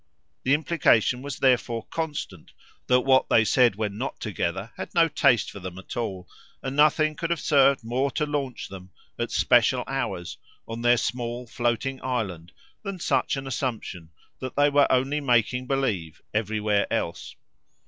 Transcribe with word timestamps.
The 0.41 0.55
implication 0.55 1.21
was 1.21 1.37
thereby 1.37 1.81
constant 1.91 2.53
that 2.87 3.01
what 3.01 3.29
they 3.29 3.45
said 3.45 3.75
when 3.75 3.99
not 3.99 4.19
together 4.19 4.71
had 4.75 4.95
no 4.95 5.07
taste 5.07 5.51
for 5.51 5.59
them 5.59 5.77
at 5.77 5.95
all, 5.95 6.27
and 6.63 6.75
nothing 6.75 7.13
could 7.15 7.29
have 7.29 7.39
served 7.39 7.83
more 7.83 8.09
to 8.13 8.25
launch 8.25 8.67
them, 8.67 8.89
at 9.19 9.29
special 9.29 9.83
hours, 9.85 10.39
on 10.67 10.81
their 10.81 10.97
small 10.97 11.45
floating 11.45 12.01
island 12.01 12.51
than 12.81 12.99
such 12.99 13.37
an 13.37 13.45
assumption 13.45 14.09
that 14.39 14.55
they 14.55 14.71
were 14.71 14.91
only 14.91 15.21
making 15.21 15.67
believe 15.67 16.19
everywhere 16.33 16.91
else. 16.91 17.35